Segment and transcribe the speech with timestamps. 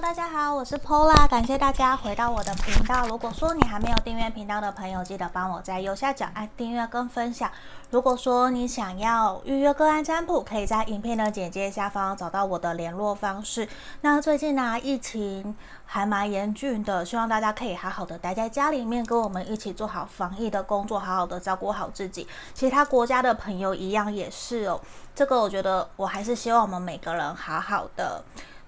[0.00, 3.06] 大家好，我是 Pola，感谢大家回到我的频道。
[3.06, 7.50] 如果说你还没有订阅频道的朋友，记得帮我在右下角按订阅跟分享。
[7.90, 13.66] 如果说你想要预约个案占卜，可以在影片的简介下方找到我的联络方式。
[14.02, 15.56] 那最近呢、疫情
[15.86, 22.28] 还蛮严峻的，希望大家可以好好的待在家里面，跟我们一起做好防疫的工作，好好的照顾好自己。
[22.52, 24.78] 其他国家的朋友一样也是哦。
[25.14, 28.22] 这个我觉得，我还是希望我们每个人好好的。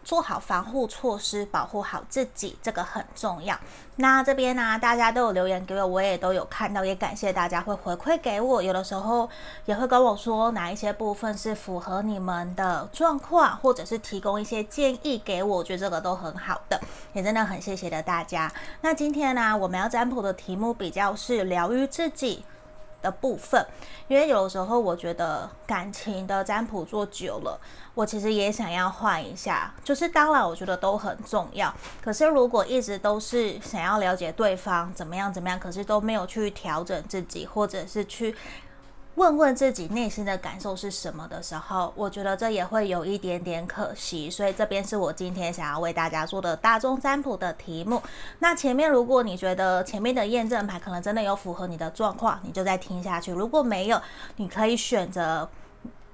[0.08, 3.54] 做好防护措施，保护好自己，这个很重要。
[3.96, 8.62] 那这边呢、大家都有留言给我，我也都有看到，也感谢大家会回馈给我。
[8.62, 9.28] 有的时候
[9.66, 16.80] 也会跟我说哪一些部分是符合你们的状况，或者是提供一些建议给我，我觉得这个都很好的，
[17.12, 18.50] 也真的很谢谢的大家。
[18.80, 22.42] 那今天呢，我们要占卜的题目比较是疗愈自己
[23.00, 23.64] 的部分，
[24.08, 27.60] 因为有时候我觉得感情的占卜做久了，
[27.94, 29.74] 我其实也想要换一下。
[29.84, 31.72] 就是当然，我觉得都很重要。
[32.02, 38.34] 可是如果一直都是想要了解对方怎么样怎么样，可是都没有去调整自己，或者是去。
[39.18, 44.30] 问问自己内心的感受是什么的时候，我觉得这也会有一点点可惜。
[44.30, 48.00] 所以这边是我今天想要为大家做的大众占卜的题目。
[48.38, 53.32] 那前面如果你觉得前面的验证牌可能真的有符合你的状况，你就再听下去。
[53.32, 54.00] 如果没有，
[54.36, 55.50] 你可以选择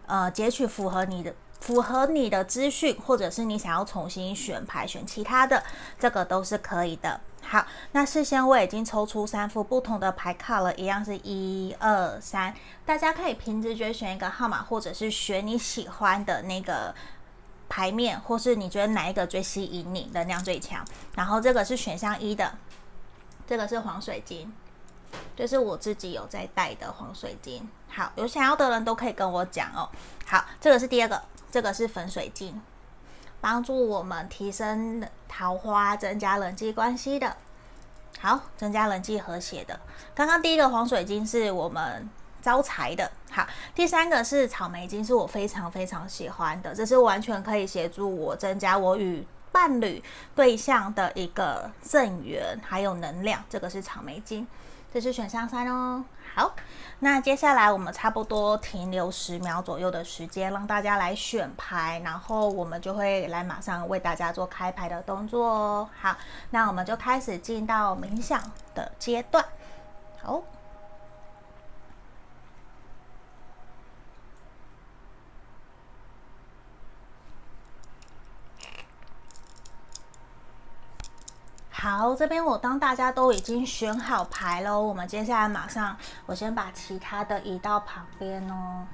[0.06, 5.62] 呃截取符合你的符合你的资讯，或者是你想要重新选牌选其他的，
[5.98, 7.20] 这个都是可以的。
[7.46, 12.52] 好，那事先我已经抽出三副不同的牌卡了，一样是一二三，
[12.84, 16.92] 大家可以凭直觉选一个号码，或者是选你喜欢的那个
[17.68, 20.84] 牌面，或是你觉得哪一个最吸引你，能量最强。
[21.14, 22.58] 然后这个是选项一的，
[23.46, 24.52] 这个是黄水晶，
[25.36, 27.68] 这是我自己有在戴的黄水晶。
[27.88, 29.88] 好，有想要的人都可以跟我讲哦。
[30.26, 31.22] 好，这个是第二个，
[31.52, 32.60] 这个是粉水晶。
[33.44, 37.36] 帮助我们提升桃花，增加人际关系的，
[38.18, 39.78] 好，增加人际和谐的。
[40.14, 42.08] 刚刚第一个黄水晶是我们
[42.40, 49.22] 招财的，好，第三个是草莓晶，是我非常非常喜欢的，这是完全可以协助我增加我与
[49.52, 50.02] 伴侣
[50.34, 53.44] 对象的一个正缘，还有能量。
[53.50, 54.46] 这个是草莓晶，
[54.94, 56.04] 这是选项三哦。
[56.36, 56.54] 好，
[57.00, 65.88] 那接下来我们差不多停留十秒左右的时间，让大家来选牌，然后我们就会来马上为大家做开牌的动作哦。
[66.00, 66.16] 好，
[66.50, 68.40] 那我们就开始进到冥想
[68.72, 69.44] 的阶段。
[70.22, 70.40] 好。
[81.84, 88.86] 好，这边我当大家都已经选好牌喽，我们接下来马上，我先把其他的移到旁边哦。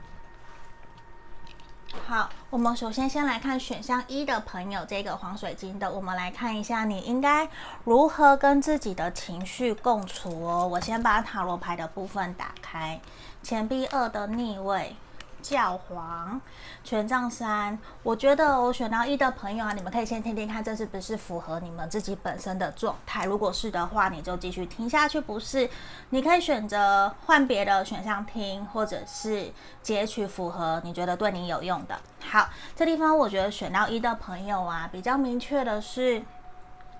[2.08, 7.48] 好，我们首先先来看选项一的朋友，这个黄水晶的，我们来看一下你应该
[7.84, 10.66] 如何跟自己的情绪共处哦。
[10.66, 13.00] 我先把塔罗牌的部分打开，
[13.40, 14.96] 钱币二的逆位。
[15.40, 16.40] 教皇
[16.84, 23.24] 权杖三，我觉得我选到一的朋友啊，你们可以先听听看，这是不是符合你们自己本身的状态？
[23.24, 25.68] 如果是的话，你就继续听下去；不是，
[26.10, 29.52] 你可以选择换别的选项听，或者是
[29.82, 31.98] 截取符合你觉得对你有用的。
[32.20, 36.22] 好，这地方我觉得选到一的朋友啊，比较明确的是。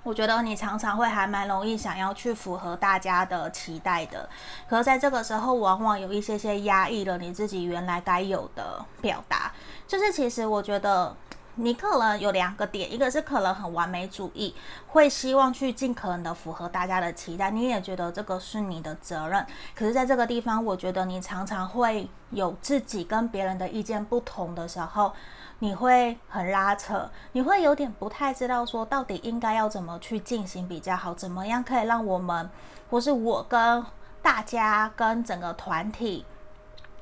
[0.03, 4.27] 我觉得你常常会还蛮容易想要去符合大家的期待的，
[4.67, 9.53] 可是在这个时候，往往有一些些压抑了你自己原来该有的表达。
[9.87, 11.15] 就是其实我觉得
[11.57, 14.55] 你可能有两个点，一个是可能很完美主义，
[14.89, 19.47] 会希望去尽可能的符合大家的期待，你也觉得这个是你的责任。
[19.75, 25.13] 可是在这个地方，我觉得你常常会有自己跟别人的意见不同的时候。
[25.61, 32.51] 你会很拉扯，你会有点不太知道说到底应该要怎么去进行比较好，怎么样可以让我们，
[32.91, 33.85] 或是我跟
[34.21, 36.27] 大家、跟整个团体，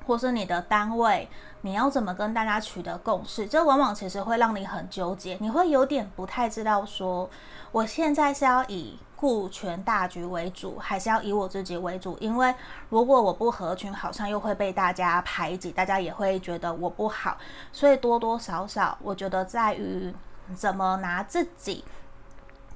[0.07, 1.29] 或是你的单位，
[1.63, 3.47] 你要怎么跟大家取得共识？
[3.47, 7.31] 这往往其实会让你很纠结，你会有点不太知道说，
[7.73, 8.99] 我现在是要以。
[9.19, 12.17] 顾全大局为主，还是要以我自己为主？
[12.21, 12.55] 因为
[12.89, 17.37] 如果我不合群，好像又会被大家排挤，大家也会觉得我不好。
[17.73, 20.15] 所以多多少少，我觉得在于
[20.55, 21.85] 怎么拿自己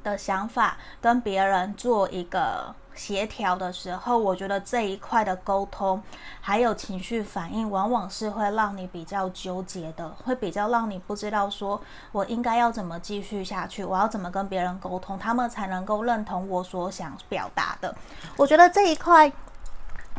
[0.03, 2.75] 的想法跟别人做一个。
[2.95, 6.03] 协调的时候，我觉得这一块的沟通
[6.41, 11.81] 还有情绪反应，往往是会让你比较纠结的，会比较让你不知道说
[12.13, 17.95] 我应该要怎么继续下去，我要怎么跟别人沟通，他们才能够认同我所想表达的。
[18.37, 19.33] 我觉得这一块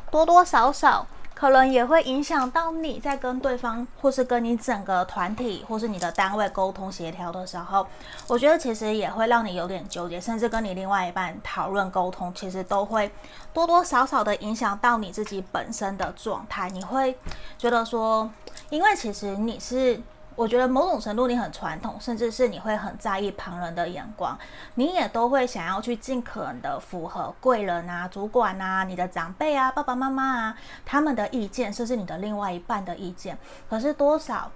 [0.09, 1.05] 多多少少。
[1.43, 7.85] 可能也会影响到你在跟对方，或是跟你整个团体，或是你的单位沟通协调的时候，
[8.29, 13.11] 我觉得其实也会让你有点纠结，甚至跟你另外一半讨论沟通，其实都会
[13.53, 16.69] 多多少少的影响到你自己本身的状态。
[16.69, 17.13] 你会
[17.57, 18.31] 觉得说，
[18.69, 20.01] 因为其实你是。
[20.35, 24.37] 我觉得某种程度你很传统，甚至是你会很在意旁人的眼光，
[24.75, 33.37] 你也都会想要去尽可能的符合贵人啊、主管啊、你的长辈啊、爸爸妈妈啊他们的意见，甚至你的另外一半的意见。
[33.69, 34.51] 可是多少，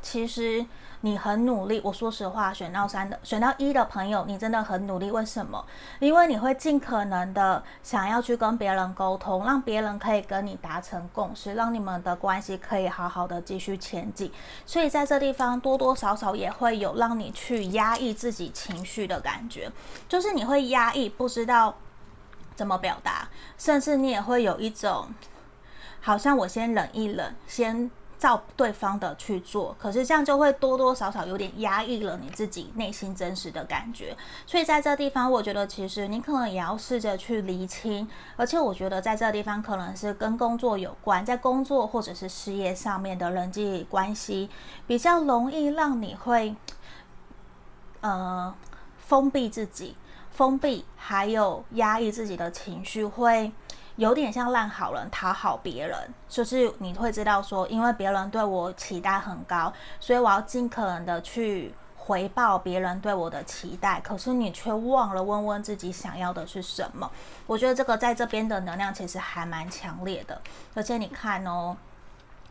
[0.00, 0.66] 其实。
[1.04, 5.10] 你很努力，我说实话，选到三的，选到一的朋友，你真的很努力。
[5.10, 5.64] 为什么？
[5.98, 14.30] 因为你会尽可能的想要去跟别人沟通，让别人可以跟你达成共识，让你们的关系可以好好的继续前进。
[14.64, 19.68] 所以在这地方多多少少也会有让你去压抑自己情绪的感觉，
[20.08, 21.74] 就是你会压抑，不知道
[22.54, 23.28] 怎么表达，
[23.58, 25.08] 甚至你也会有一种
[26.00, 27.90] 好像我先忍一忍，先。
[28.22, 34.16] 照对方的去做，可是这样就会多多少少有点压抑了你自己内心真实的感觉。
[34.46, 38.08] 所以在这地方，我觉得其实你可能也要试着去厘清。
[38.36, 44.48] 而且我觉得在这地方可能是跟工作有关，在工作或者是事业上面的人际关系，
[44.86, 46.54] 比较容易让你会
[48.02, 48.54] 呃
[48.98, 49.96] 封闭自己，
[50.30, 53.50] 封闭还有压抑自己的情绪会。
[53.96, 55.98] 有点像烂好人讨好别人，
[56.28, 64.00] 就是你会知道说，因为别人对我期待很高，所以我要尽可能的去回报别人对我的期待。
[64.00, 67.10] 可是你却忘了问问自己想要的是什么。
[67.46, 70.40] 我觉得这个在这边的能量其实还蛮强烈的，
[70.74, 71.76] 而且你看哦。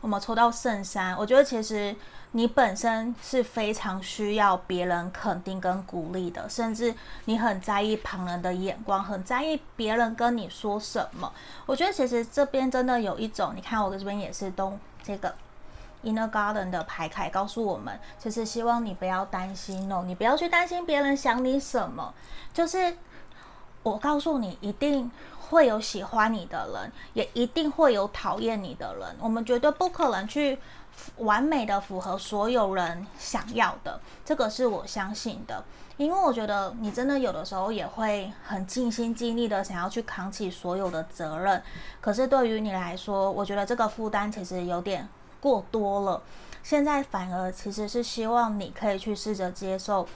[0.01, 1.95] 我们抽到圣山，我觉得其实
[2.31, 6.93] 你本身是非常需要别人肯定跟鼓励的，甚至
[7.25, 11.31] 你很在意旁人的眼光，很在意别人跟你说什么。
[11.67, 15.33] 我觉得其实这边真的有一种，你看我这边也是东这个
[16.03, 22.11] Inner Garden 的牌卡告诉我们，其实希望你不要担心哦，你不要去担心别人想你什么，
[22.51, 22.97] 就是
[23.83, 25.11] 我告诉你一定。
[25.51, 29.15] 会有喜欢你的人，也一定会有讨厌你的人。
[29.19, 30.57] 我们绝对不可能去
[31.17, 35.63] 完美的符合所有人想要的，这个是我相信的。
[35.97, 41.61] 因为我觉得你真的有的时候也会很尽心尽力的想要去扛起所有的责任，
[41.99, 45.07] 可是对于你来说，我觉得这个负担其实有点
[45.41, 46.23] 过多了。
[46.63, 50.07] 现在反而其实是希望你可以去试着接受，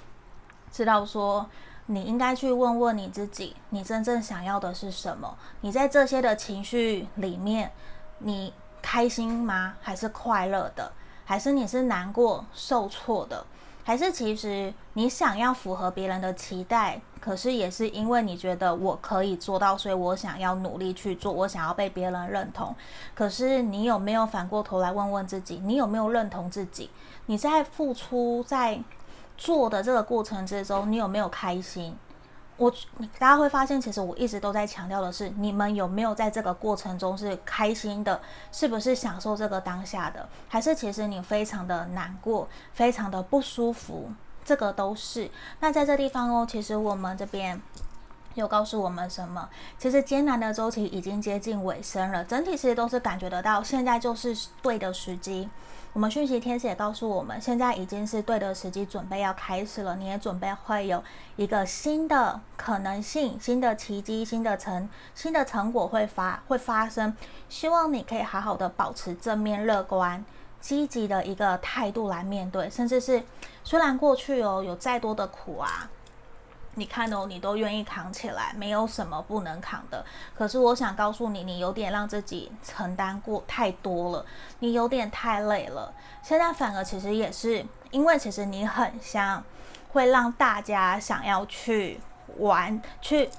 [0.71, 1.45] 知道说。
[1.87, 5.37] 你应该去问问你自己，你真正想要的是什么？
[5.61, 7.71] 你在这些的情绪里面，
[8.19, 9.75] 你开心吗？
[9.81, 10.91] 还是快乐的？
[11.25, 13.45] 还是你是难过、受挫的？
[13.83, 22.75] 还是其实你想要符合别人的期待，可是也是因为你觉得我可以做到，所以我想要努力去做，我想要被别人认同。
[23.13, 26.89] 可是你有没有反过头来问问自己，你有没有认同自己？
[27.27, 28.79] 你在付出，在
[29.37, 31.95] 做的这个过程之中，你有没有开心？
[32.57, 32.71] 我，
[33.19, 38.21] 大家会发现，其实我一直都在强调的是，你们有没有在这个过程中是开心的？
[38.51, 40.27] 是不是享受这个当下的？
[40.47, 44.09] 还是其实你非常的难过，非常的不舒服？
[44.45, 45.29] 这个都是。
[45.59, 47.61] 那在这地方哦，其实我们这边
[48.35, 49.49] 又告诉我们什么？
[49.77, 55.49] 其实艰难的周期已经接近尾声了，整体其实都是感觉得到，现在就是对的时机。
[55.93, 59.95] 我们讯息天使也告诉我们，现在已经是对的时机，准备要开始了。
[59.95, 61.01] 你也准备会有
[61.37, 67.15] 一个新的可能性、新的奇迹、新的成、新的成果会发会发生。
[67.47, 70.25] 希望你可以好好的保持正面、乐观、
[70.59, 73.23] 积极的一个态度来面对，甚至是
[73.63, 75.89] 虽然过去哦有再多的苦啊。
[76.77, 80.05] 你看哦，你都愿意扛起来，没有什么不能扛的。
[80.35, 84.25] 可是我想告诉你，你有点让自己承担过太多了，
[84.59, 85.93] 你有点太累了。
[86.21, 89.43] 现在反而其实也是因为，其实你很像
[89.91, 91.99] 会让大家想要去
[92.37, 93.29] 玩，去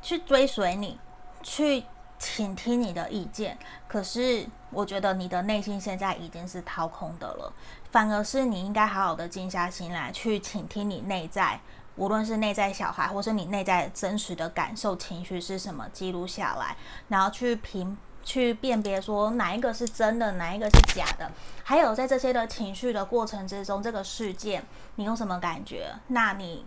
[0.00, 0.98] 去追随你，
[1.42, 1.84] 去
[2.18, 3.58] 倾听你的意见。
[3.86, 7.52] 可是我觉得你的内心现在已经是掏空的了，
[7.90, 11.60] 反而是你应该好好的静下心来，去倾听你内在。
[11.98, 16.76] 无论是内在小孩，或是你内在真实的感受、情绪是什么，记录下来，
[17.08, 21.30] 然后去评、去辨别，说哪一个是真的，哪一个是假的。
[21.64, 24.64] 还有在这些的情绪的过程之中，这个事件
[24.94, 25.92] 你有什么感觉？
[26.06, 26.64] 那你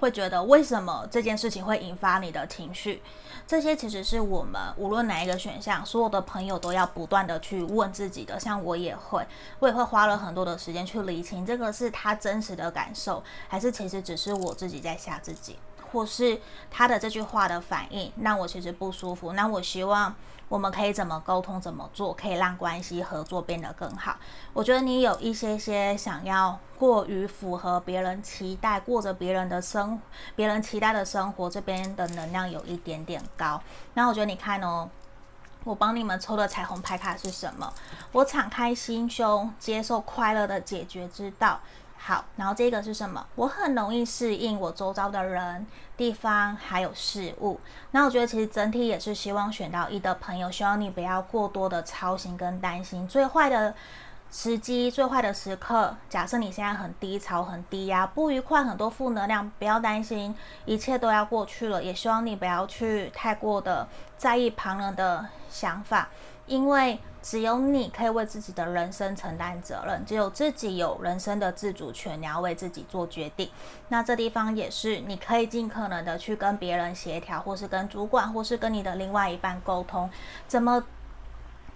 [0.00, 3.02] 会觉得为什么这件事情会引发你的情绪？
[3.46, 8.40] 这些其实是我们无论哪一个选项，所有的朋友都要不断的去问自己的。
[8.40, 9.26] 像我也会，
[9.58, 15.58] 我也会花了很多的时间去理清，这个是他真实的感受，还是其实只是我自己在吓自己，
[15.92, 19.34] 或是他的这句话的反应让我其实不舒服。
[19.34, 20.14] 那我希望
[20.48, 24.16] 我们可以怎么沟通，怎么做，可以让关系合作变得更好。
[24.52, 30.00] 我觉得你有一些些想要过于符合别人期待，过着别人的生，
[30.36, 33.60] 别人期待的生活，这边的能量有一点点高。
[33.94, 34.88] 那我觉得你看哦。
[35.64, 37.72] 我帮你们抽的彩虹牌卡是什么？
[38.12, 41.58] 我敞开心胸，接受快乐的解决之道。
[42.06, 43.26] 好，然后这个是什么？
[43.34, 47.58] 我很容易适应我周遭的人、地方还有事物。
[47.92, 53.08] 那我觉得其实整体也是希望选到一的朋友，希望你不要过多的操心跟担心。
[53.08, 53.74] 最坏的
[54.30, 61.82] 时机，最坏的时刻，假设你现在很低潮、很低压、不愉快、很多负能量，不要担心，一切都要过去了。
[61.82, 66.10] 也希望你不要去太过的在意旁人的想法，
[66.46, 73.48] 因为只有你可以为自己的人生承担责任，只有自己有人生的自主权，你要为自己做决定。
[73.88, 80.10] 那这地方也是你可以尽可能的去跟别人协调，或是跟主管，或是跟你的另外一半沟通，
[80.46, 80.84] 怎么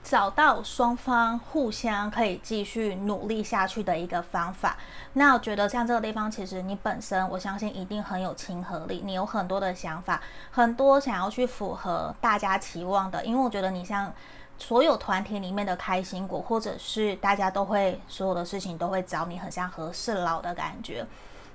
[0.02, 4.76] 找到双方互相可以继续努力下去的一个方法。
[5.14, 10.20] 那我觉得像这个地方，其实你本身我相信一定很有亲和力，你有很多的想法，
[10.50, 13.24] 很多想要去符合大家期望的。
[13.24, 14.12] 因为我觉得你像
[14.58, 21.06] 所有团体里面的开心果，或者是大家都会所有的事情都会找你，很像和事佬的感觉。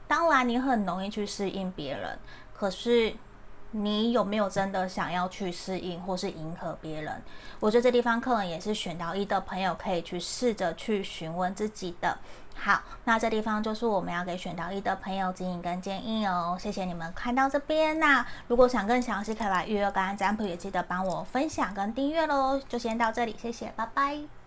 [0.07, 2.17] 当然你很容易去适应别人，
[2.53, 3.13] 可是。
[3.75, 7.19] 你有没有真的想要去适应或是迎合别人？
[7.59, 12.15] 我觉得这地方可能也是选到一的朋友可以去试着去询问自己的。
[12.55, 16.57] 好，那这地方就是我们要给选到一的朋友指引跟建议哦。
[16.59, 17.99] 谢谢你们看到这边。
[17.99, 22.59] 那如果想更详细，可以来预约个案占卜，也记得帮我分享跟订阅喽。
[22.69, 24.42] 就先到这里，谢谢，拜拜。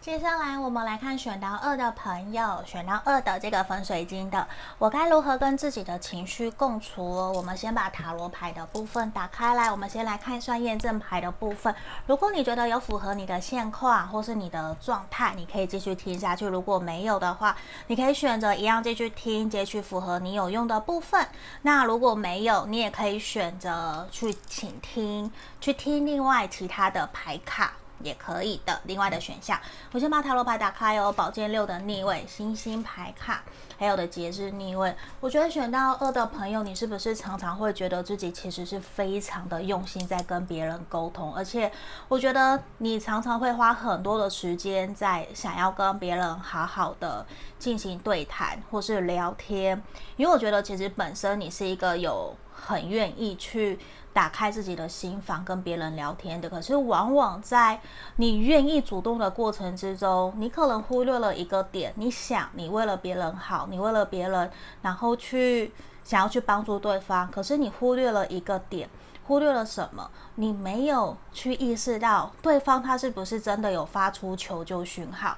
[0.00, 7.04] 接下来我们来看选到二的朋友，选到二的这个粉水晶的，我该如何跟自己的情绪共处？
[7.04, 11.74] 我们先把塔罗牌的部分打开来，我们先来看一下验证牌的部分。
[12.06, 17.54] 如果你觉得有符合你的现况或是你的状态，你可以继续听下去；如果没有的话，
[17.88, 21.28] 你可以选择一样继续听，截取符合你有用的部分。
[21.60, 25.30] 那如果没有，你也可以选择去倾听，
[25.60, 27.74] 去听另外其他的牌卡。
[28.02, 29.58] 也可以的，另外的选项，
[29.92, 31.12] 我先把塔罗牌打开哦。
[31.12, 33.42] 宝剑六的逆位，星星牌卡，
[33.78, 34.94] 还有的节制逆位。
[35.20, 41.34] 我觉得选到二的朋友，你是不是常常会觉得自己其实是非常的用心在跟别人沟通？
[41.34, 41.70] 而且
[42.08, 47.26] 我觉得你常常会花很多的时间在想要跟别人好好的
[47.58, 49.82] 进行对谈或是聊天，
[50.16, 53.78] 因为我觉得其实本身你是一个有很愿意去。
[54.12, 57.80] 打开自己的心房跟别人聊天的，可是往往在
[58.16, 61.92] 你愿意主动的过程之中，你可能忽略了一个点。
[61.96, 64.50] 你想，你为了别人好，你为了别人，
[64.82, 68.90] 然后去想要去帮助对方，可是你忽略了一个点，
[69.26, 70.10] 忽略了什么？
[70.34, 75.36] 你没有去意识到对方他是不是真的有发出求救讯号。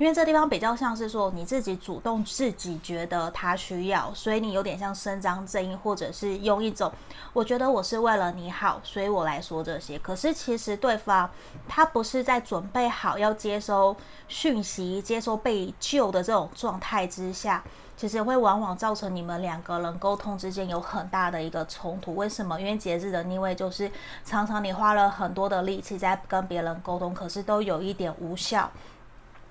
[0.00, 6.90] 因为这地方比较像是说你自己主动自己觉得他需要，所以你有点像伸张正义，或者是用一种
[7.34, 9.98] 我觉得我是为了你好，所以我来说这些。
[9.98, 11.30] 可是其实对方
[11.68, 13.94] 他不是在准备好要接收
[14.26, 17.62] 讯息、接收被救的这种状态之下，
[17.94, 22.16] 其实会往往造成你们两个人沟通之间有很大的一个冲突。
[22.16, 22.58] 为什么？
[22.58, 23.92] 因为节日的逆位就是
[24.24, 28.70] 常常你花了很多的力气在跟别人沟通，可是都有一点无效。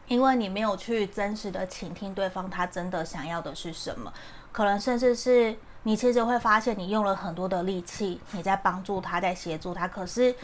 [0.09, 4.11] 因为你没有去真实的倾听对方，他真的想要的是什么？
[4.51, 9.87] 可能甚至是你其实会发现，你用了很多的力气，你在帮助他，在协助他。
[9.87, 10.35] 可是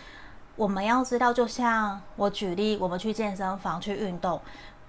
[0.55, 4.39] 我们要知道，就像我举例，我们去健身房去运动。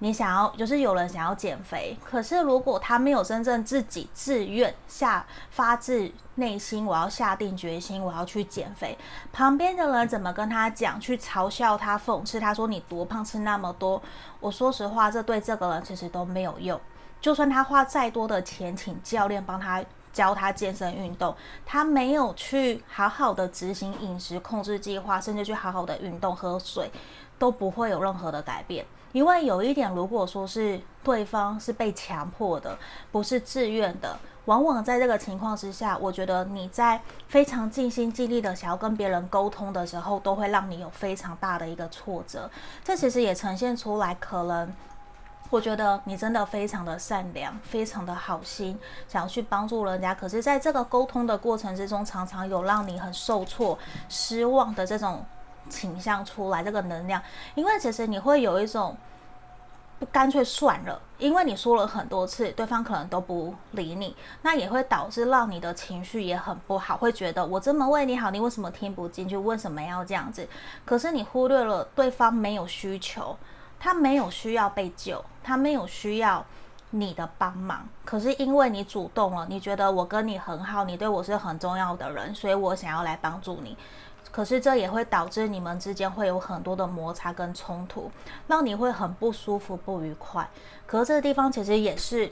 [0.00, 8.98] 你想要，就是有人想要减肥，可是如果他没有真正自己自愿下发自内心，我要下定决心，我要去减肥，
[9.32, 14.02] 旁边的人怎么跟他讲，去嘲笑他、讽刺他说你多胖，吃那么多，
[14.38, 16.78] 我说实话，这对这个人其实都没有用。
[17.18, 21.34] 就算他花再多的钱请教练帮他教他健身运动，
[21.64, 26.90] 他没有去好好的执行饮食控制计划，甚至去好好的运动、喝水，
[27.38, 28.84] 都不会有任何的改变。
[29.12, 32.76] 因为有一点，如果说是对方是被强迫的，
[33.10, 42.50] 不是自愿的，往往在这个情况之下，我觉得你在非常尽心尽力的想要跟别人沟通的时候，都会让你有非常大的一个挫折。
[42.84, 44.72] 这其实也呈现出来，可能
[45.48, 50.12] 我觉得你真的非常的善良，非常的好心，想要去帮助人家。
[50.14, 55.24] 可是，在这个沟通的过程之中，常常有让你很受挫、失望的这种
[55.68, 57.22] 倾向出来，这个能量，
[57.54, 58.96] 因为其实你会有一种。
[59.98, 69.38] 不干脆算了，因为你说了很多次，对方可能都不理你，那也会导致让你的情绪也很不好，会觉得我这么为你好，你为什么听不进去？
[69.38, 70.46] 为什么要这样子？
[70.84, 73.38] 可是你忽略了对方没有需求，
[73.80, 76.44] 他没有需要被救，他没有需要
[76.90, 77.88] 你的帮忙。
[78.04, 83.74] 可是因为你主动了，你觉得我跟你很好，你对我是很重要的人，所以我想要来帮助你。
[84.30, 88.10] 可是这也会导致你们之间会有很多的摩擦跟冲突，
[88.46, 90.48] 让你会很不舒服、不愉快。
[90.86, 92.30] 可是这个地方其实也是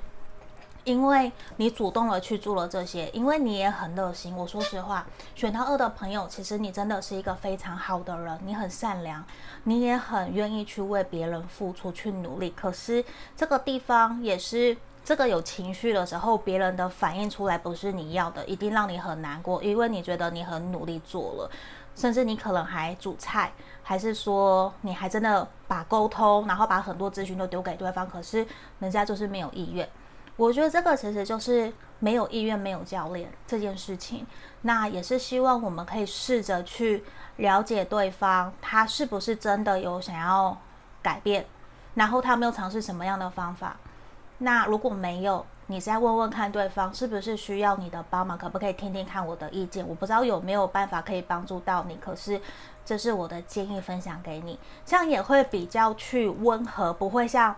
[0.85, 4.37] 因为你主动的去做了这些，因为你也很热心。
[4.37, 9.25] 我说实话，选到二的朋友，其实你真的是一个非常好的人，你很善良，
[9.63, 12.51] 你也很愿意去为别人付出、去努力。
[12.55, 13.03] 可是
[13.35, 21.51] 这个地方也是这个有情绪的时候，别人的反应出来不是你要的，一定让你很难过，因为你觉得你很努力做了。
[21.95, 28.47] 甚至你可能还煮菜，还是说你还真的把沟通，然后把很多资讯都丢给对方，可是
[28.81, 29.89] 人家就是没有意愿。
[30.37, 34.27] 我觉得这个其实就是没有意愿、没有教练这件事情。
[34.63, 37.05] 那也是希望我们可以试着去
[37.37, 40.59] 了解对方，他是不是真的有想要
[41.01, 41.47] 改变，
[41.95, 43.77] 然后他没有尝试什么样的方法。
[44.39, 49.87] 那如果没有，你再问问看对方是不是需要你的帮忙，可不可以听听看我的意见？
[49.89, 52.39] 我不知道有没有办法可以帮助到你，可是
[52.85, 57.57] 这是我的建议，分享给你，这样也会比较去温和，不会像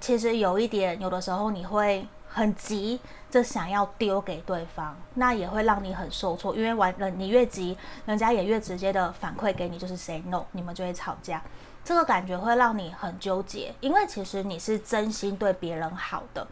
[0.00, 2.98] 其实有一点，有的时候你会很急，
[3.28, 11.42] 就想要丢给对方，那也会让你很受挫，因为完了你越急，人家也越直接的反馈给你，就是 say no，你们就会吵架，
[11.84, 16.46] 这个感觉会让你很纠结，因为其实你是真心对别人好的。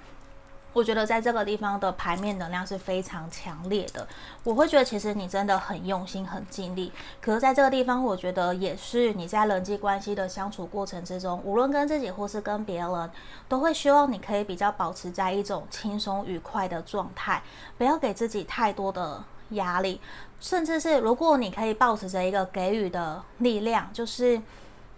[0.78, 4.06] 我觉得在这个地方的牌面能量是非常强烈的，
[4.44, 6.92] 我会觉得其实你真的很用心、很尽力。
[7.20, 13.10] 可是在这个地方，我觉得也是你在人际关系的相处过程之中，无论跟自己或是跟别人，
[13.48, 17.42] 都会希望你可以比较保持在一种轻松愉快的状态，
[17.76, 20.00] 不要给自己太多的压力，
[20.38, 24.40] 甚至是如果你可以保持着一个给予的力量，就是。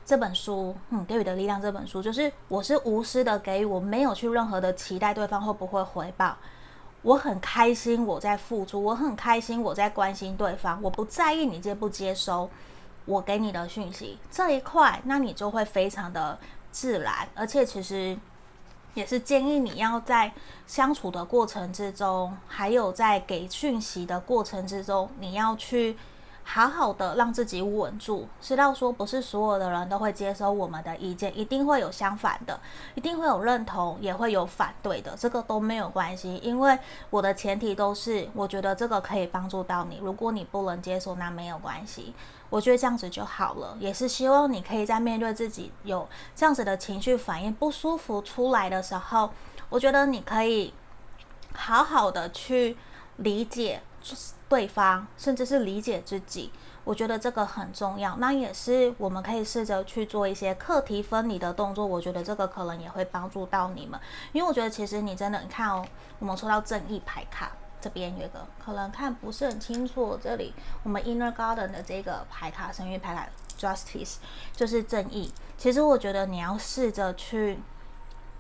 [0.05, 1.63] 这本书，嗯，给予的力量。
[1.63, 6.37] 这本书就是，我是无私的给予，我没有去任何的期待对方会不会回报。
[7.03, 12.51] 我很开心我在付出，我很开心我在关心对方，我不在意你接不接收
[13.05, 16.37] 我给你的讯息这一块，那你就会非常的
[16.73, 17.29] 自然。
[17.35, 18.19] 而且其实
[18.95, 20.33] 也是建议你要在
[20.67, 25.97] 相处的过程之中，还有在给讯息的过程之中，你要去。
[26.43, 32.59] 好好的让自己稳住，知道说不是所有的人都会接受我们的意见，一定会有相反的，
[32.97, 36.77] 一定会有认同，也会有反对的，这个都没有关系，因为
[37.11, 42.13] 我的前提都是我觉得这个可以帮助到你，如果你不能接受，那没有关系，
[42.49, 49.31] 我觉得这样子就好了，也是希望你可以在面对自己有这样子的情绪反应不舒服出来的时候，
[49.69, 50.75] 我觉得你可以
[51.55, 52.77] 好好的去
[53.19, 53.83] 理解。
[54.49, 56.51] 对方，甚至是理解自己，
[56.85, 58.17] 我觉得这个很重要。
[58.17, 61.87] 那也是我们可以试着去做一些课题分离的动作。
[61.87, 63.99] 我觉得这个可能也会帮助到你们，
[64.33, 65.87] 因为我觉得其实你真的，你看哦，
[66.19, 70.19] 我们抽到正义牌卡，这边有一个可能看不是很清楚。
[70.23, 74.17] 这里我们 Inner Garden 的这个牌卡，生育牌卡 Justice
[74.57, 75.33] 就是正义。
[75.57, 77.59] 其实我觉得你要试着去。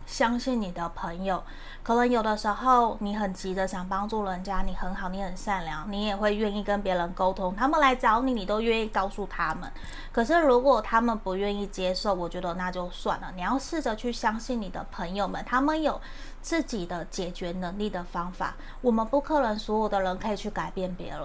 [0.07, 1.43] 相信你的朋友，
[1.83, 7.55] 可能有的时候你很急着想帮助人家，你很好，你很善良，你也会愿意跟别人沟通。
[7.55, 9.71] 他们来找你，你都愿意告诉他们。
[10.11, 13.33] 可是如果他们不愿意接受，我觉得那就算了。
[13.37, 16.01] 你要试着去相信你的朋友们，他们有
[16.43, 18.55] 自己的解决能力的方法。
[18.81, 21.23] 我们不可能所有的人可以去改变别人，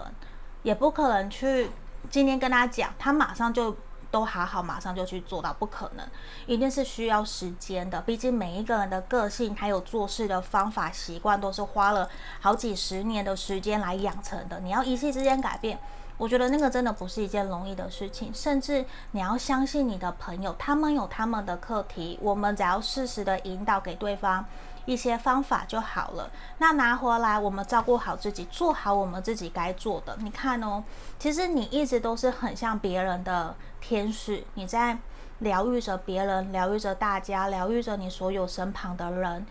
[0.62, 1.72] 也不可能去
[2.12, 3.76] 今天跟他讲，他马上就。
[4.16, 6.08] 都好好，马上就去做到，不可能，
[6.46, 8.00] 一定是需要时间的。
[8.00, 12.08] 毕竟每一个人的个性，还有做事的方法、习惯，都是花了
[12.40, 14.62] 好几十年的时间来养成的。
[14.62, 15.78] 你要一夕之间改变，
[16.18, 18.34] 我觉得那个真的不是一件容易的事情。
[18.34, 24.46] 甚至你要相信你的朋友，他们有他们的课题，我们只要适时的引导给对方。
[24.86, 26.32] 一些方法就好了。
[26.60, 30.16] 那拿回来，我们照顾好自己，做好我们自己该做的。
[30.22, 30.84] 你看哦，
[31.20, 34.98] 其实你一直都是很像别人的天使，你在
[35.40, 39.46] 疗愈着别人，疗愈着大家，疗愈着你所有身旁的人。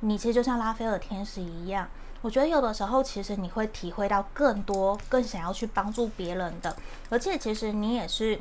[0.00, 1.88] 你其实就像拉斐尔天使一样。
[2.22, 6.76] 我觉得有的时候，其实你会体会到更多，更想要去帮助别人的，
[7.08, 8.38] 而且其实你也是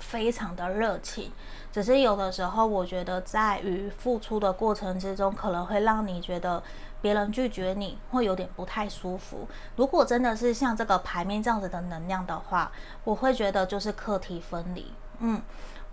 [0.00, 1.30] 非常的热情。
[1.70, 6.62] 只是有的时候，我觉得在于付出的过程之中，可能会让你觉得
[7.00, 9.46] 别人拒绝你会有点不太舒服。
[9.76, 12.72] 如果真的是像这个牌面这样子的能量的话，
[13.04, 15.40] 我会觉得就是课题分离，嗯，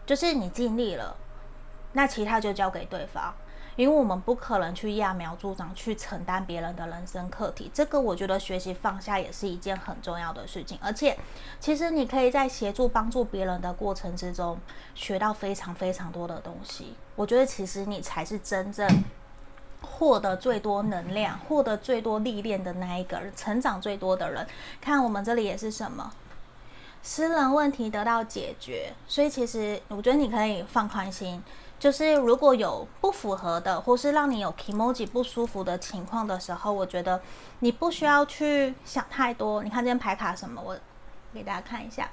[0.06, 1.16] 就是你尽力了，
[1.94, 3.34] 那其他就交给对方。
[3.76, 7.70] 因为我们不可能去揠苗助长，去承担别人的人生课题。
[7.74, 10.80] 这个我觉得学习放下也是一件很重要的事情。
[10.82, 11.18] 而且，
[11.60, 14.58] 其实你可以在协助帮助别人的过程之中，
[14.94, 16.96] 学到非常非常多的东西。
[17.16, 18.88] 我觉得其实你才是真正
[19.82, 24.48] 获得最多能量、获得最多历练的那一个人，成长最多的人。
[24.80, 26.14] 看我们这里也是什么？
[27.04, 28.94] 私人问题得到解决。
[29.06, 31.44] 所以其实我觉得你可以放宽心。
[31.86, 37.22] 就是如果有不符合的，或是让你有 kimoji 不舒服的情况的时候，我觉得
[37.60, 39.62] 你不需要去想太多。
[39.62, 40.60] 你看这边牌卡什么？
[40.66, 40.76] 我
[41.32, 42.10] 给大家看一下。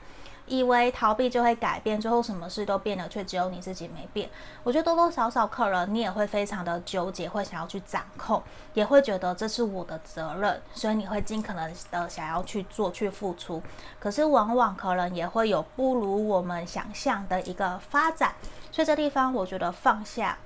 [0.46, 4.28] 以为逃避就会改变，最后什么事都变了，却只有你自己没变。
[4.62, 8.42] 我觉得多多少少可能你也会非常的纠结，会想要去掌控，
[8.74, 13.62] 也会觉得这是我的责任，所以你会尽可能的想要去做、去付出。
[13.98, 18.34] 可是往往可能也会有不如我们想象的一个发展，
[18.72, 20.38] 所以这地方我觉得放下、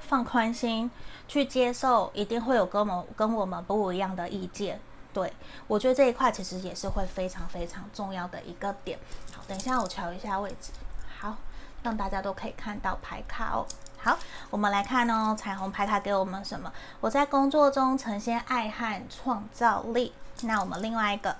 [0.00, 0.90] 放宽心，
[1.26, 4.78] 去接受，一定会有跟我们跟我们不一样的意见。
[5.14, 5.32] 对，
[5.66, 8.98] 我觉得这一块其实也是会非常非常重要的一个点。
[9.34, 10.72] 好，等一下我调一下位置，
[11.18, 11.36] 好，
[11.82, 13.64] 让大家都可以看到牌卡哦。
[13.98, 14.18] 好，
[14.50, 16.70] 我们来看哦，彩虹牌卡给我们什么？
[17.00, 20.12] 我在工作中呈现爱和创造力。
[20.42, 21.34] 那我们另外一个，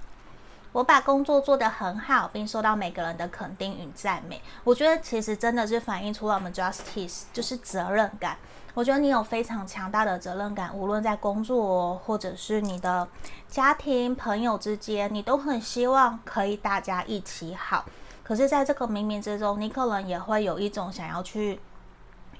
[0.76, 4.42] 我把工作做得很好，并受到每个人的肯定与赞美。
[4.62, 8.36] 我觉得其实真的是反映出了我们 justice，就是责任感。
[8.74, 13.08] 我觉得你有非常强大的责任感，无论在工作或者是你的
[13.48, 17.86] 家庭、朋友之间，你都很希望可以大家一起好。
[18.22, 21.58] 可是，在这个冥冥之中，你可能也会有一种想要去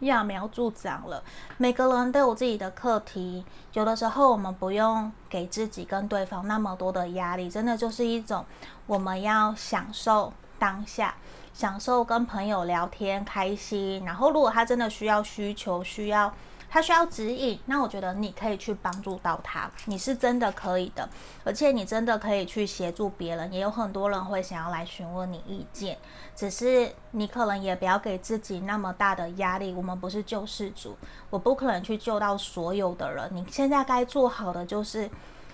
[0.00, 1.22] 揠苗助长了。
[1.56, 8.44] 每个人都有自己的课题，有的时候我们不用给自己跟对方那么多的压力，真的就是一种
[8.86, 11.14] 我们要享受当下。
[11.52, 16.30] 享受跟朋友聊天开心，然后如果他真的需要需求需要
[16.76, 21.08] 他需要指引，那我觉得你可以去帮助到他，你是真的可以的，
[21.42, 25.96] 而且你真的可以去协助别人，也有很多人会想要来询问你意见，
[26.34, 29.72] 只是你可能也不要给自己那么大的压力。
[29.72, 30.94] 我们不是救世主，
[31.30, 35.10] 我不可能去救到所有的人，你现在该做好的就是。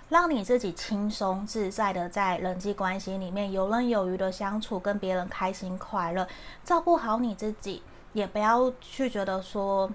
[0.09, 6.29] 让你自己轻松自在的在人际关系里面游刃有余的相处，跟别人开心快乐，
[6.63, 7.83] 照顾好你自己，
[8.13, 9.91] 也不要去觉得说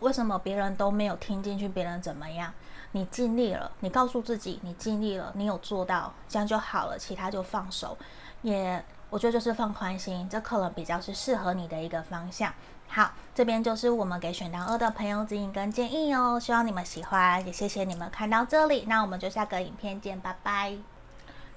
[0.00, 2.52] 为什么别人都没有听进去，别人怎么样？
[2.92, 7.96] 你尽力了，你告诉自己你尽力了，你有做到，这样就好了，其他就放手。
[8.42, 12.52] 也我觉得就是放宽心，这可能比较是适合你的一个方向。
[12.88, 20.74] 好，这边就是我们给选到二的朋友指引跟建议哦，希望你们喜欢，也谢谢你们看到这里，那我们就下个影片见，拜拜。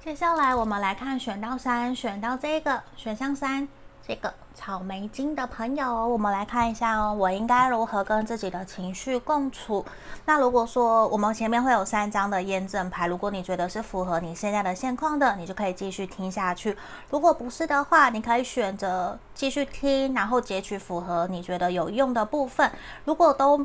[0.03, 3.67] 接下来我们来看选到三，选到这个选项三。
[4.09, 7.13] 这个草莓金的朋友，我们来看一下哦。
[7.13, 9.85] 我应该如何跟自己的情绪共处？
[10.25, 16.73] 那如果说我们前面会有三张的验证牌，如果你觉得是符合你现在的现况的，你就可以继续听下去；
[17.11, 22.71] 如果不是的话，你可以选择继续听，然后截取符合你觉得有用的部分。
[23.05, 23.63] 如果都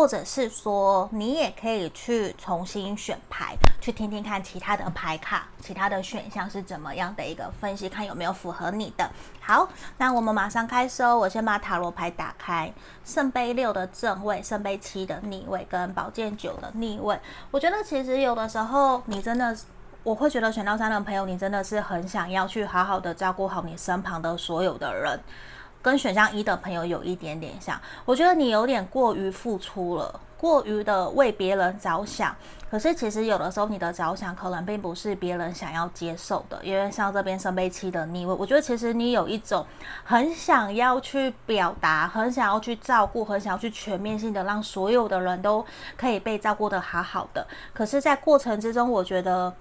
[0.00, 9.10] 或者是说，你也可以去重新选牌，去听听看其他的牌卡，其他的选项是怎么样的一个分析，看有没有符合你的。
[9.42, 11.18] 好，那我们马上开始哦。
[11.18, 12.72] 我先把塔罗牌打开，
[13.04, 17.20] 圣杯六的正位，圣杯七的逆位，跟宝剑九的逆位。
[17.50, 19.54] 我觉得其实有的时候，你真的，
[20.02, 25.20] 我会觉得选到三的朋友，你真的是很想要去好好的照顾好你身旁的所有的人。
[25.82, 32.36] 跟选项一的朋友有一点点像，我觉得你有点过于付出了，过于的为别人着想。
[32.70, 39.66] 可是其实有的时候你的着想可能并不是别人想要接受的，因为像这边圣杯七的逆位，我觉得其实你有一种
[40.04, 45.64] 很想要去表达，很想要去照顾，很想要去全面性的让所有的人都
[45.96, 47.46] 可以被照顾的好好的。
[47.72, 49.52] 可是，在过程之中，我觉得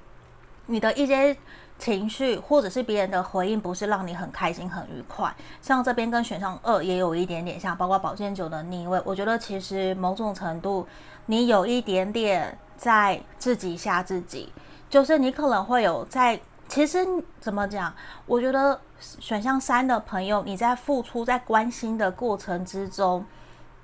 [0.65, 1.35] 你的一些。
[1.79, 5.33] 情绪或者是别人的回应，不是让你很开心很愉快。
[5.61, 9.01] 像这边跟选项二也有一点点像，包括宝剑九的逆位。
[9.03, 10.85] 我觉得其实某种程度，
[11.25, 14.51] 你有一点点在自己吓自己，
[14.89, 16.39] 就是你可能会有在。
[16.67, 16.99] 其实
[17.39, 17.91] 怎么讲？
[18.27, 23.25] 我觉得选项三的朋友，你在付出、在关心的过程之中。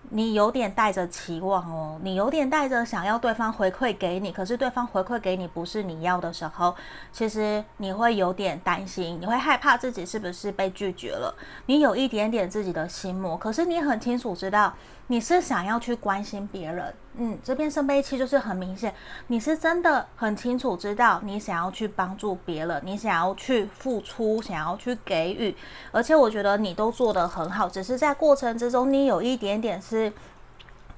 [0.10, 6.76] 你有点带着期望哦，你有点带着想要对方回馈给你，可是对方回馈给你不是你要的时候，
[7.12, 11.34] 其实你会有点担心，你会害怕自己是不是被拒绝了，
[11.65, 14.74] 你有一点点自己的心魔，可是你很清楚知道
[15.08, 18.91] 你是想要去关心别人，嗯，这边圣杯七就是很明显，
[19.28, 25.56] 你是真的很清楚知道你想要去帮助别人，你想要去付出，想要去给予，
[25.91, 30.12] 而且我觉得你都做得很好，只是在过程之中你有一点点是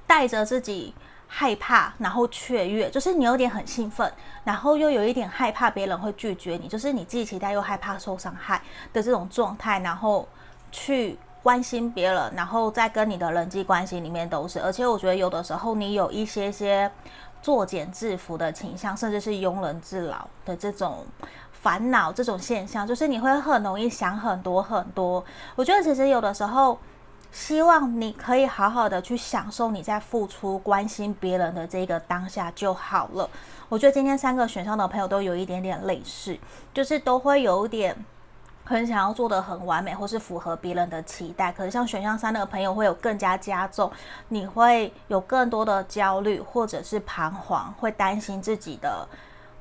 [0.06, 0.94] 带着自己
[1.26, 4.10] 害怕，然后雀跃，就是你有点很兴奋，
[4.42, 8.62] 然后又有一点害怕别人会拒绝你，就是你既期待又害怕受伤害
[8.94, 10.26] 的这种状态，然后
[10.72, 11.18] 去。
[11.48, 16.90] 关心别人，然后在跟你的人际关系里面都是，而且我觉得有的时候你有一些些
[17.40, 21.06] 作茧自缚的倾向，甚至是庸人自扰的这种
[21.50, 25.24] 烦恼，这种现象，就是你会很容易想很多很多。
[25.56, 26.78] 我觉得其实有的时候，
[27.32, 33.26] 希望你可以好好的去享受你在付出、关心别人的这个当下就好了。
[33.70, 36.38] 我觉得今天三个选项的朋友都有一点点类似，
[36.74, 37.96] 就是都会有点。
[38.68, 43.90] 很想要做得很完美，或是符合别人的期待，可是像选项三的朋友会有更加加重，
[44.28, 49.08] 你会有更多的焦虑，或者是彷徨，会担心自己的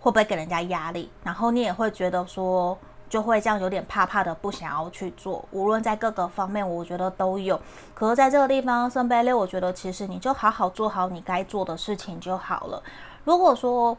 [0.02, 5.46] 会不会给人家压力，然后你也会觉得说，就会这样有点怕怕的，不想要去做。
[5.52, 7.58] 无论在各个方面，我觉得都有。
[7.94, 12.84] 可是在这个地方，圣杯六，我觉得其实你就好好做好你该做的事情就好了。
[13.24, 13.98] 如果说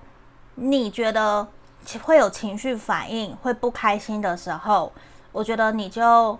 [0.54, 1.48] 你觉得，
[2.02, 4.92] 会有情绪反应，会不开心的时候，
[5.32, 6.38] 我觉得你就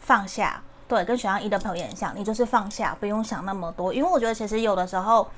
[0.00, 0.62] 放下。
[0.86, 3.92] 对，跟选项一的朋友也很像，你就是放下，不用想那么多。
[3.92, 5.28] 因为我觉得其实有的时候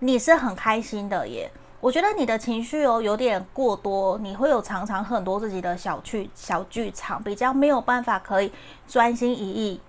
[0.00, 1.50] 你是很开心的耶。
[1.80, 8.52] 我觉得你的情绪哦有点过多，你会有常常很多自己的小剧小剧场，比较没有办法可以
[8.88, 9.80] 专心一意。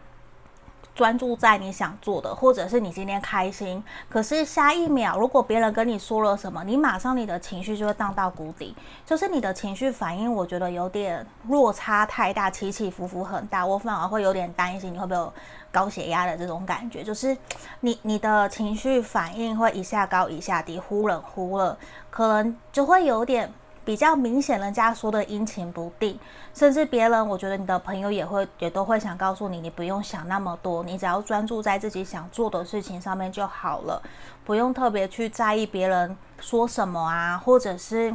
[0.97, 15.31] 专注在你想做的，或者是你今天开心，可是下一秒如果别人跟你说了什么，你马上你的情绪就会荡到谷底，就是你的情绪反应，我觉得有点落差太大，起起伏伏很大，我反而会有点担心你会不会有
[15.71, 17.38] 高血压的这种感觉，就是
[17.81, 21.77] 你你的情绪反应会一下高一下低，忽冷忽热，
[22.10, 23.53] 可能就会有点。
[23.88, 26.19] 比较明显，人家说的阴晴不定，
[26.54, 34.02] 甚至别人，我觉得你的朋友也会也都会想告诉你，你不用想那么多，你只要专注在自己想做的事情上面就好了，
[34.43, 38.13] 不用特别去在意别人说什么啊，或者是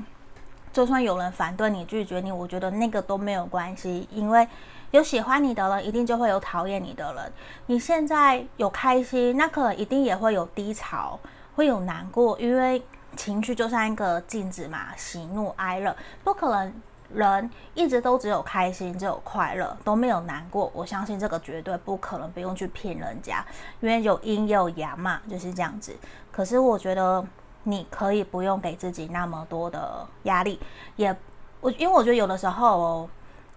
[0.75, 4.47] 就算有人反对你、拒绝你，我觉得那个都没有关系，因为
[4.91, 7.33] 有喜欢你的人，一定就会有讨厌你的人。
[7.65, 11.19] 你现在有开心，那可能一定也会有低潮，
[11.57, 12.83] 会有难过，因为。
[13.17, 15.95] 情绪就像一个镜子嘛，喜怒哀乐，
[16.25, 16.73] 不可能
[17.13, 20.71] 人一直都只有开心，只有快乐，都没有难过。
[20.75, 23.45] 我相信这个绝对不可能，不用去骗人家，
[23.81, 25.95] 因为有阴有阳嘛，就是这样子。
[26.31, 27.23] 可是我觉得
[27.65, 30.59] 你可以不用给自己那么多的压力，
[30.97, 31.15] 也
[31.61, 33.09] 我因为我觉得有的时候，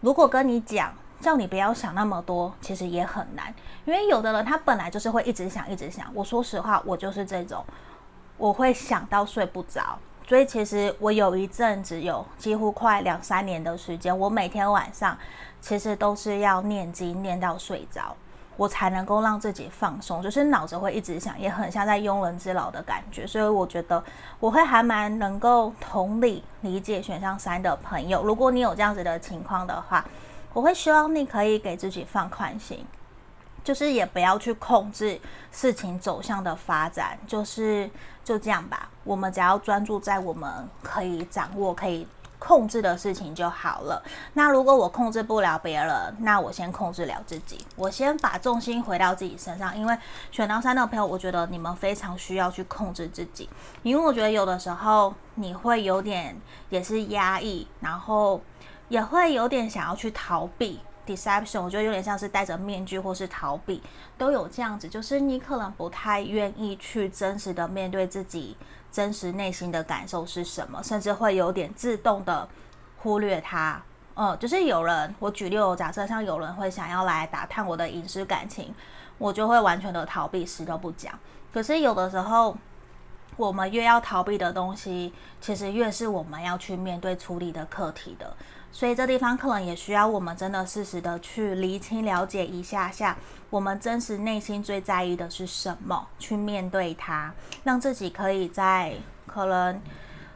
[0.02, 3.54] 如果跟你讲叫你不要想那么多，其实也很难，
[3.86, 6.06] 因为有的人他本来就是会一直想，一直想。
[6.14, 7.64] 我说实话，我就是这种。
[8.38, 15.18] 我会想到睡不着，所以其实我有一阵子有几乎快两三年的时间，我每天晚上
[15.62, 18.16] 其实都是要念经念到睡着，
[18.58, 23.26] 我才能够让自己放松，就是脑子会一直想，也很像在庸人自扰的感觉。
[23.26, 24.04] 所以我觉得
[24.40, 30.06] 我会还蛮能够同理理解选项三的朋友，如果你有这样子的情况的话，
[30.54, 32.86] 我会希望你可以给自己放宽心。
[33.66, 35.20] 就是也不要去控制
[35.52, 37.90] 事情走向的发展，就是
[38.24, 38.88] 就这样吧。
[39.04, 44.04] 我们只要专注在我们可以掌握、可以控制的事情就好了。
[44.34, 47.66] 那如果我控制不了别人，那我先控制了自己。
[47.76, 49.98] 我先把重心回到自己身上，因为
[50.32, 53.50] 选到三的朋友，我觉得你们非常需要去控制自己，
[53.82, 58.40] 因为我觉得有的时候你会有点也是压抑，然后
[58.90, 60.80] 也会有点想要去逃避。
[61.06, 63.82] Deception，我觉得有点像是戴着面具或是逃避，
[64.18, 64.88] 都有这样子。
[64.88, 68.58] 就是你可能不太愿意去真实的面对自己
[68.92, 72.48] 真实内心的感受是什么，甚至会有点自动的
[72.98, 73.82] 忽略它。
[74.16, 78.74] 嗯，就是有人，我举例，假设像有人会想要来打探我的隐私感情，
[79.18, 81.14] 我就会完全的逃避，死都不讲。
[81.54, 82.58] 可是有的时候，
[83.36, 88.34] 我们越要逃避的东西，其实越是我们要去面对处理的课题的。
[88.76, 93.16] 所以这地方可能也需要我们真的适时的去厘清、了解一下下，
[93.50, 97.34] 我们真实内心最在意的是什么，去面对它，
[97.64, 99.82] 让自己可以在可能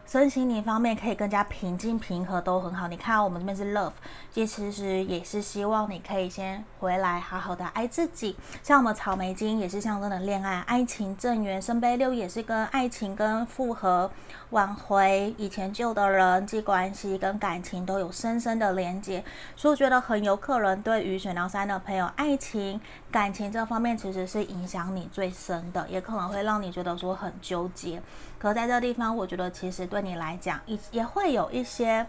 [0.09, 2.87] 身心灵方面可以更加平静平和都很好。
[2.87, 3.91] 你看我们这边是 love，
[4.31, 8.35] 其实也是希望你可以先回来好好的爱自己。
[8.63, 14.09] 像我们草莓金也是象征的恋爱、爱情正缘，圣杯六也是跟爱情跟复合、
[14.49, 19.23] 挽回以前旧的人际关系跟感情都有深深的连接，
[19.55, 28.01] 所以我觉得很有可能对于选到三的朋友，爱情感情这方面其实是影响你最深的，也可能会让你觉得说很纠结。
[28.39, 32.05] 可在这个地方，我觉得其实对你来讲，也也会有一些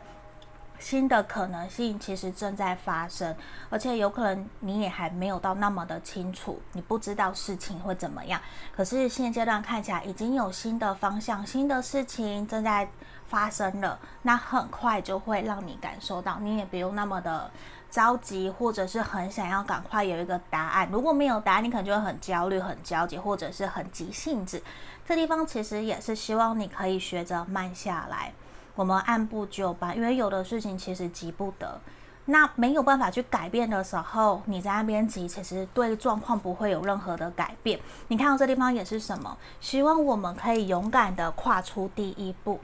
[0.78, 3.36] 新的可能性，其实正在发生，
[3.68, 8.40] 而且有可能你也还没有到那么的清楚，你不知道事情会怎么样。
[8.74, 12.88] 可是现阶段看起来已经有新的方向，新的事情正在
[13.28, 17.50] 发生了，那很快就会让你感受到，你也不用那么的
[17.90, 20.88] 着急，或者是很想要赶快有一个答案。
[20.92, 24.62] 如果没有答案，你可能就会很焦虑、很焦急，或者是很急性子。
[25.04, 28.32] 这地方其实也是希望你可以学着慢下来，
[28.76, 31.80] 我们按部就班，因为有的事情其实急不得。
[32.26, 37.80] 那没有办法去改变的时候，你在那边急，其实对状况不会有任何的改变。
[38.06, 39.36] 你看到这地方也是什么？
[39.60, 42.60] 希望我们可以勇敢的跨出第一步。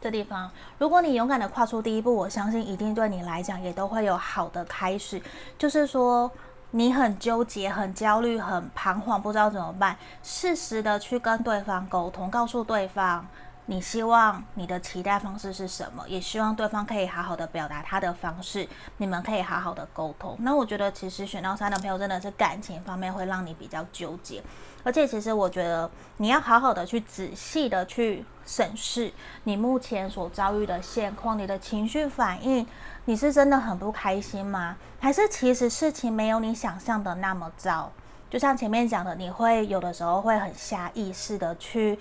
[0.00, 5.20] 这地方，如果你勇敢的跨出第一步，我相信一定对你来讲也都会有好的开始。
[5.58, 6.30] 就是说。
[6.72, 9.96] 你很纠结、很焦虑、很彷徨，不知道怎么办。
[10.22, 13.24] 适时的去跟对方沟通，告诉对方
[13.66, 20.36] 你希望你的期待方式是什么，也希望对方可以好好的表达他的方式，你们可以好好的沟通。
[20.40, 24.42] 那我觉得，其实选到三的朋友真的是感情方面会让你比较纠结。
[24.84, 32.64] 而且，其实我觉得你要好好的去仔细的去审视你目前所遭遇的现况，你的情绪反应，
[33.06, 34.76] 你是真的很不开心吗？
[35.00, 37.90] 还是其实事情没有你想象的那么糟？
[38.30, 41.98] 就像前面讲的，你会有的时候会很下意识的去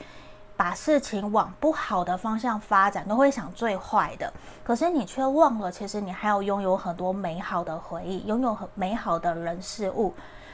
[0.57, 4.31] 把事情往不好的方向发展，都会想最坏的，
[4.63, 10.13] 可是你却忘了，其实你还要拥有很多美好的回忆，拥有很美好的人事物，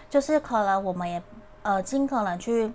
[0.10, 1.22] 就是可能我们也。
[1.64, 2.74] 呃，尽可能去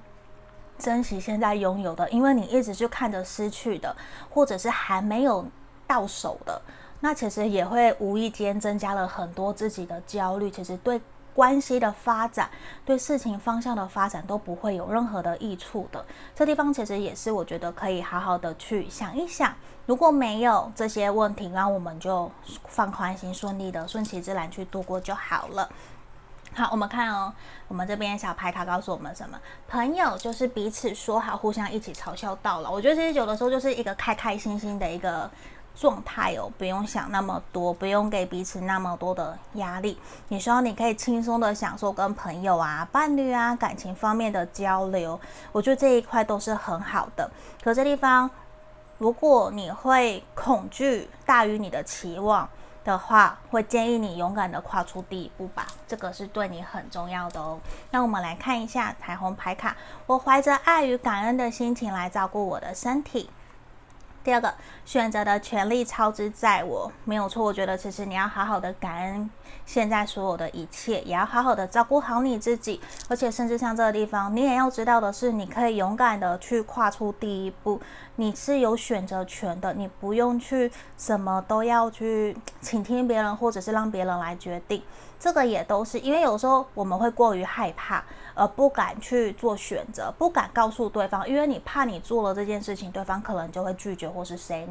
[0.78, 3.96] 珍惜现在拥有的，因为你一直去看着失去的，
[4.30, 5.44] 或者是还没有
[5.88, 6.62] 到手的，
[7.00, 10.48] 那其实也会无意间增加了很多自己的焦虑。
[10.48, 11.00] 其实对
[11.36, 12.48] 关系的发展，
[12.86, 16.02] 对事情方向的发展都不会有任何的益处的。
[16.34, 22.32] 这地方其实也是我觉得可以好好的去想一想，如果没有这些问题，那我们就
[22.66, 25.68] 放宽心，顺利的顺其自然去度过就好了。
[26.54, 27.30] 好，我们看哦，
[27.68, 29.38] 我们这边小牌卡告诉我们什么？
[29.68, 32.70] 朋友就是彼此说好，互相一起嘲笑到老。
[32.70, 35.30] 我觉得其实有的时候就是一个开开心心的一个
[35.76, 39.96] 状态哦，不用想那么多，不用给彼此那么多的压力。
[40.28, 45.20] 你说你可以轻松的享受跟朋友啊、伴侣啊、感情方面的交流，
[45.52, 47.30] 我觉得这一块都是很好的。
[47.62, 48.28] 可这地方，
[48.98, 52.48] 如果你会恐惧大于你的期望。
[52.86, 57.58] 的话，会建议你勇敢的跨出第一步吧，这个是对你很重要的哦。
[57.90, 63.28] 那我们来看一下彩虹牌卡，我怀着爱与感恩的心情来照顾我的身体。
[64.22, 64.54] 第二个
[64.86, 67.44] 选择的权利超之在我，没有错。
[67.44, 69.28] 我觉得其实你要好好的感恩
[69.66, 72.80] 现在所有的一切，也要好好的照顾好你自己。
[73.08, 77.80] 而且甚至像这个地方，你也要知道的是，你可以勇敢的去跨出第一步，
[78.14, 84.80] 你是有选择权的，你不用去什么都要去倾听别人，或者是让别人来决定。
[85.18, 88.04] 这个也都是因为有时候我们会过于害怕。
[88.38, 94.66] 而不敢去做选择，不敢告诉对方，因为你怕你做了这件事情，对方可能就会拒绝或是 say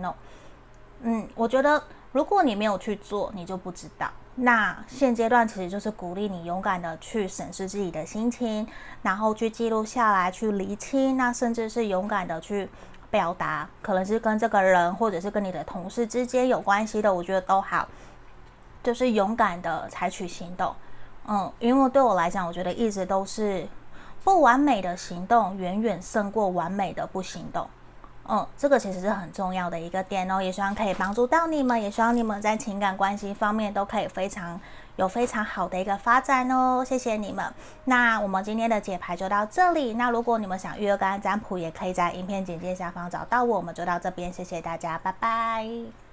[1.01, 4.09] 嗯，我觉得如果你没有去做，你就不知道。
[4.37, 8.67] 那现阶段其实就是鼓励你勇敢的去审视自己的心情，
[9.01, 12.67] 然后去记录下来，去厘清，那甚至是勇敢的去
[13.09, 17.87] 表达，可能是跟这个人或者是跟你的同事之间有关系的，我觉得都好，
[18.83, 20.75] 就是勇敢的采取行动。
[21.27, 23.65] 嗯，因为对我来讲，我觉得一直都是
[24.25, 27.65] 不完美的行动远远胜过完美的不行动。
[28.27, 34.59] 嗯，这个其实是很重要的一个点哦，也希望可以帮助到你们，也希望你们在情感关系方面都可以非常
[34.95, 36.83] 有非常好的一个发展哦。
[36.83, 37.45] 谢谢你们。
[37.83, 39.93] 那我们今天的解牌就到这里。
[39.93, 43.57] 那如果你们想预约个案占卜，也可以在影片简介下方找到我。
[43.57, 46.04] 我们就到这边，谢谢大家，拜拜。